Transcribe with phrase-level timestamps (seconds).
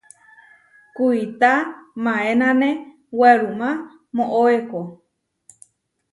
[0.95, 1.51] Kuitá
[2.05, 2.69] maénane
[3.19, 3.69] werumá
[4.15, 4.79] moʼóeko.